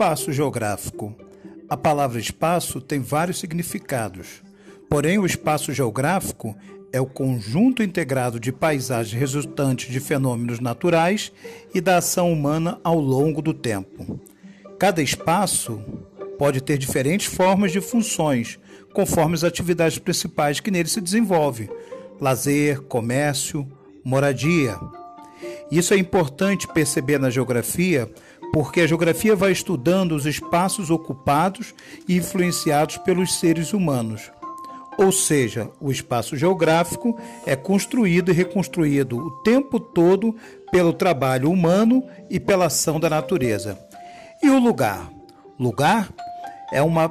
[0.00, 1.14] Espaço geográfico.
[1.68, 4.42] A palavra espaço tem vários significados.
[4.88, 6.56] Porém, o espaço geográfico
[6.90, 11.30] é o conjunto integrado de paisagens resultantes de fenômenos naturais
[11.74, 14.18] e da ação humana ao longo do tempo.
[14.78, 15.78] Cada espaço
[16.38, 18.58] pode ter diferentes formas de funções,
[18.94, 21.68] conforme as atividades principais que nele se desenvolve:
[22.18, 23.70] lazer, comércio,
[24.02, 24.78] moradia.
[25.70, 28.10] Isso é importante perceber na geografia,
[28.52, 31.74] porque a geografia vai estudando os espaços ocupados
[32.08, 34.30] e influenciados pelos seres humanos.
[34.98, 40.36] Ou seja, o espaço geográfico é construído e reconstruído o tempo todo
[40.70, 43.78] pelo trabalho humano e pela ação da natureza.
[44.42, 45.10] E o lugar?
[45.58, 46.10] Lugar
[46.72, 47.08] é uma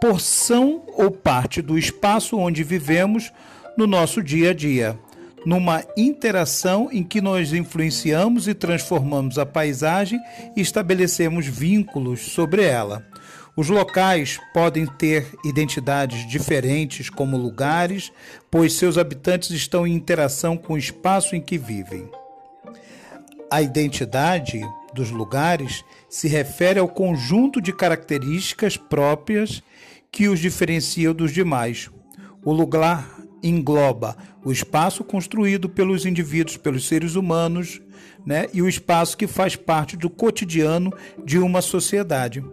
[0.00, 3.30] porção ou parte do espaço onde vivemos
[3.76, 4.98] no nosso dia a dia
[5.44, 10.20] numa interação em que nós influenciamos e transformamos a paisagem
[10.56, 13.06] e estabelecemos vínculos sobre ela.
[13.56, 18.12] Os locais podem ter identidades diferentes como lugares,
[18.50, 22.08] pois seus habitantes estão em interação com o espaço em que vivem.
[23.50, 24.60] A identidade
[24.94, 29.62] dos lugares se refere ao conjunto de características próprias
[30.10, 31.90] que os diferenciam dos demais.
[32.44, 37.80] O lugar engloba o espaço construído pelos indivíduos, pelos seres humanos,
[38.24, 40.92] né, e o espaço que faz parte do cotidiano
[41.24, 42.44] de uma sociedade.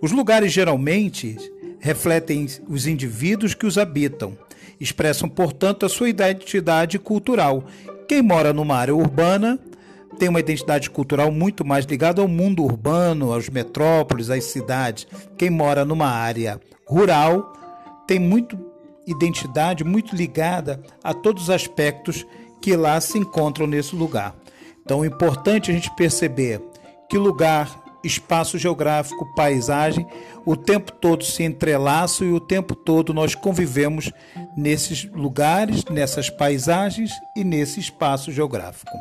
[0.00, 1.36] Os lugares geralmente
[1.78, 4.36] refletem os indivíduos que os habitam,
[4.80, 7.64] expressam, portanto, a sua identidade cultural.
[8.08, 9.58] Quem mora numa área urbana
[10.18, 15.06] tem uma identidade cultural muito mais ligada ao mundo urbano, às metrópoles, às cidades.
[15.36, 17.52] Quem mora numa área rural
[18.06, 18.58] tem muito
[19.06, 22.26] identidade muito ligada a todos os aspectos
[22.60, 24.34] que lá se encontram nesse lugar.
[24.84, 26.60] Então é importante a gente perceber
[27.08, 30.06] que lugar, espaço geográfico, paisagem,
[30.44, 34.10] o tempo todo se entrelaçam e o tempo todo nós convivemos
[34.56, 38.92] nesses lugares, nessas paisagens e nesse espaço geográfico.